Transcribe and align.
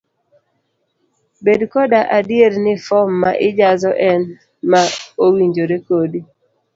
Bed 1.43 1.61
koda 1.71 1.99
adier 2.17 2.53
ni 2.63 2.73
fom 2.85 3.09
ma 3.23 3.31
ijaso 3.49 3.91
en 4.09 4.21
ma 4.71 4.81
owinjore 5.25 5.77
kodi. 5.87 6.19